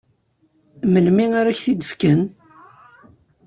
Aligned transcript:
Melmi 0.93 1.25
ara 1.39 1.49
ak-t-id-fken? 1.53 2.21